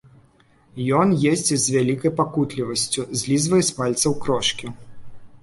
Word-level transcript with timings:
Ён 0.99 1.07
есць 1.31 1.51
з 1.57 1.65
вялікай 1.75 2.11
пакутлівасцю, 2.21 3.01
злізвае 3.23 3.61
з 3.69 3.77
пальцаў 3.83 4.19
крошкі. 4.27 4.65